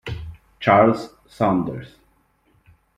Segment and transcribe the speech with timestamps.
[0.59, 1.93] Charles Saunders